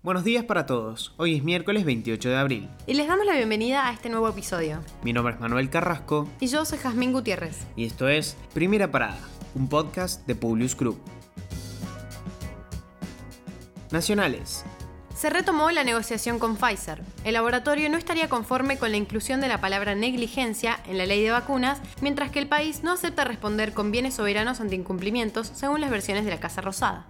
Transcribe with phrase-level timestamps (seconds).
[0.00, 1.12] Buenos días para todos.
[1.16, 2.68] Hoy es miércoles 28 de abril.
[2.86, 4.80] Y les damos la bienvenida a este nuevo episodio.
[5.02, 6.28] Mi nombre es Manuel Carrasco.
[6.38, 7.66] Y yo soy Jazmín Gutiérrez.
[7.74, 9.18] Y esto es Primera Parada,
[9.56, 11.00] un podcast de Publius Group.
[13.90, 14.64] Nacionales.
[15.16, 17.02] Se retomó la negociación con Pfizer.
[17.24, 21.24] El laboratorio no estaría conforme con la inclusión de la palabra negligencia en la ley
[21.24, 25.80] de vacunas, mientras que el país no acepta responder con bienes soberanos ante incumplimientos, según
[25.80, 27.04] las versiones de la Casa Rosada.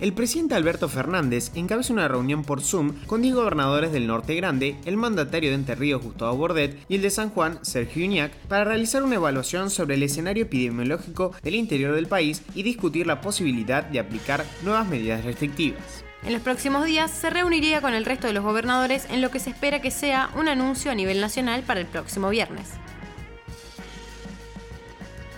[0.00, 4.76] El presidente Alberto Fernández encabeza una reunión por Zoom con 10 gobernadores del Norte Grande,
[4.86, 8.64] el mandatario de Entre Ríos Gustavo Bordet y el de San Juan Sergio Uñac para
[8.64, 13.84] realizar una evaluación sobre el escenario epidemiológico del interior del país y discutir la posibilidad
[13.84, 16.02] de aplicar nuevas medidas restrictivas.
[16.22, 19.38] En los próximos días se reuniría con el resto de los gobernadores en lo que
[19.38, 22.70] se espera que sea un anuncio a nivel nacional para el próximo viernes.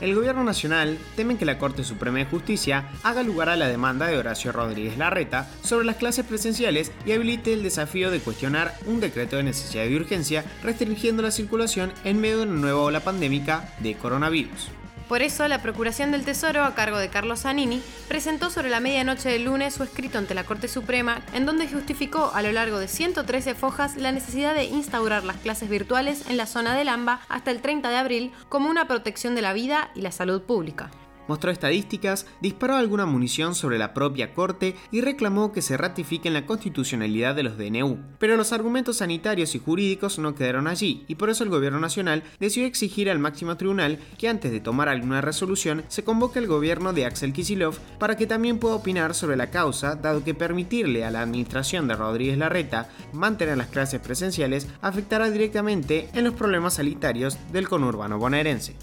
[0.03, 4.09] El gobierno nacional teme que la Corte Suprema de Justicia haga lugar a la demanda
[4.09, 8.99] de Horacio Rodríguez Larreta sobre las clases presenciales y habilite el desafío de cuestionar un
[8.99, 13.73] decreto de necesidad y urgencia restringiendo la circulación en medio de una nueva ola pandémica
[13.79, 14.71] de coronavirus.
[15.13, 19.29] Por eso, la Procuración del Tesoro, a cargo de Carlos Zanini, presentó sobre la medianoche
[19.29, 22.89] del lunes su escrito ante la Corte Suprema, en donde justificó a lo largo de
[22.89, 27.51] 113 fojas la necesidad de instaurar las clases virtuales en la zona del AMBA hasta
[27.51, 30.91] el 30 de abril como una protección de la vida y la salud pública
[31.29, 36.47] mostró estadísticas, disparó alguna munición sobre la propia Corte y reclamó que se ratifiquen la
[36.47, 37.99] constitucionalidad de los DNU.
[38.19, 42.23] Pero los argumentos sanitarios y jurídicos no quedaron allí, y por eso el gobierno nacional
[42.41, 46.93] decidió exigir al máximo tribunal que antes de tomar alguna resolución se convoque al gobierno
[46.93, 51.11] de Axel Kisilov para que también pueda opinar sobre la causa, dado que permitirle a
[51.11, 57.39] la administración de Rodríguez Larreta mantener las clases presenciales afectará directamente en los problemas sanitarios
[57.53, 58.77] del conurbano bonaerense.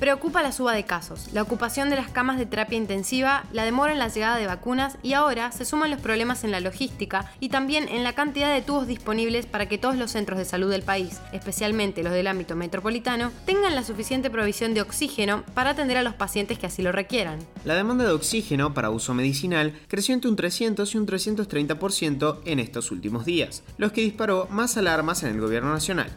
[0.00, 3.92] Preocupa la suba de casos, la ocupación de las camas de terapia intensiva, la demora
[3.92, 7.50] en la llegada de vacunas y ahora se suman los problemas en la logística y
[7.50, 10.84] también en la cantidad de tubos disponibles para que todos los centros de salud del
[10.84, 16.02] país, especialmente los del ámbito metropolitano, tengan la suficiente provisión de oxígeno para atender a
[16.02, 17.38] los pacientes que así lo requieran.
[17.66, 22.58] La demanda de oxígeno para uso medicinal creció entre un 300 y un 330% en
[22.58, 26.10] estos últimos días, los que disparó más alarmas en el gobierno nacional.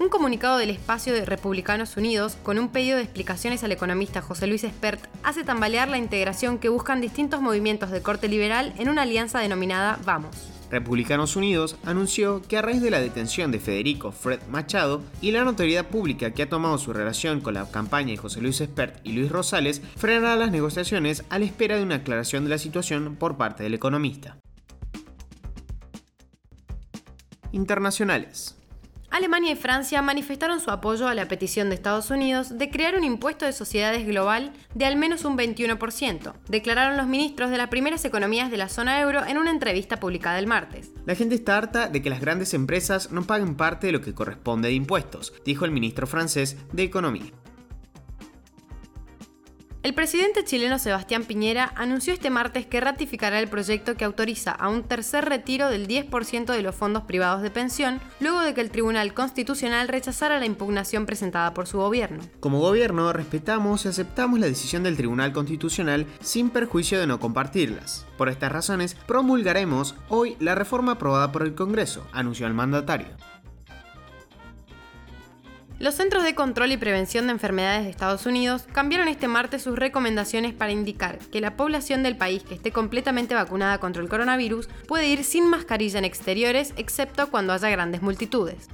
[0.00, 4.46] Un comunicado del espacio de Republicanos Unidos, con un pedido de explicaciones al economista José
[4.46, 9.02] Luis Espert, hace tambalear la integración que buscan distintos movimientos de corte liberal en una
[9.02, 10.52] alianza denominada Vamos.
[10.70, 15.42] Republicanos Unidos anunció que a raíz de la detención de Federico Fred Machado y la
[15.42, 19.12] notoriedad pública que ha tomado su relación con la campaña de José Luis Espert y
[19.14, 23.36] Luis Rosales, frenará las negociaciones a la espera de una aclaración de la situación por
[23.36, 24.38] parte del economista.
[27.50, 28.58] Internacionales.
[29.10, 33.04] Alemania y Francia manifestaron su apoyo a la petición de Estados Unidos de crear un
[33.04, 38.04] impuesto de sociedades global de al menos un 21%, declararon los ministros de las primeras
[38.04, 40.90] economías de la zona euro en una entrevista publicada el martes.
[41.06, 44.14] La gente está harta de que las grandes empresas no paguen parte de lo que
[44.14, 47.32] corresponde de impuestos, dijo el ministro francés de Economía.
[49.84, 54.68] El presidente chileno Sebastián Piñera anunció este martes que ratificará el proyecto que autoriza a
[54.68, 58.72] un tercer retiro del 10% de los fondos privados de pensión, luego de que el
[58.72, 62.24] Tribunal Constitucional rechazara la impugnación presentada por su gobierno.
[62.40, 68.04] Como gobierno, respetamos y aceptamos la decisión del Tribunal Constitucional sin perjuicio de no compartirlas.
[68.16, 73.10] Por estas razones, promulgaremos hoy la reforma aprobada por el Congreso, anunció el mandatario.
[75.80, 79.78] Los Centros de Control y Prevención de Enfermedades de Estados Unidos cambiaron este martes sus
[79.78, 84.68] recomendaciones para indicar que la población del país que esté completamente vacunada contra el coronavirus
[84.88, 88.68] puede ir sin mascarilla en exteriores excepto cuando haya grandes multitudes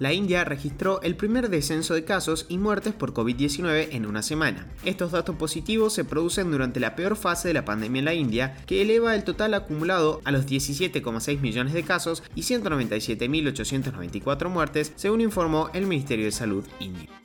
[0.00, 4.66] la India registró el primer descenso de casos y muertes por COVID-19 en una semana.
[4.84, 8.56] Estos datos positivos se producen durante la peor fase de la pandemia en la India,
[8.66, 15.20] que eleva el total acumulado a los 17,6 millones de casos y 197.894 muertes, según
[15.20, 17.19] informó el Ministerio de Salud indio.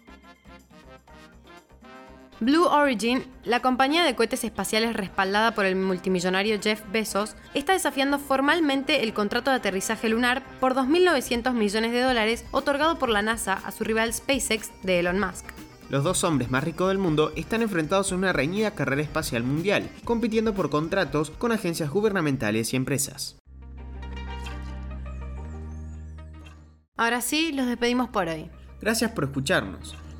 [2.42, 8.20] Blue Origin, la compañía de cohetes espaciales respaldada por el multimillonario Jeff Bezos, está desafiando
[8.20, 13.54] formalmente el contrato de aterrizaje lunar por 2.900 millones de dólares otorgado por la NASA
[13.54, 15.46] a su rival SpaceX de Elon Musk.
[15.90, 19.90] Los dos hombres más ricos del mundo están enfrentados en una reñida carrera espacial mundial,
[20.04, 23.38] compitiendo por contratos con agencias gubernamentales y empresas.
[26.98, 28.50] Ahora sí, los despedimos por hoy.
[28.82, 29.96] Gracias por escucharnos.